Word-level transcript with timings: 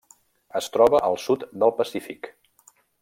Es 0.59 0.69
troba 0.77 1.01
al 1.09 1.17
sud 1.25 1.45
del 1.65 1.75
Pacífic. 1.83 2.31